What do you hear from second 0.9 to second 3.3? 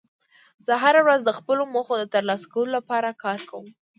ورځ د خپلو موخو د ترلاسه کولو لپاره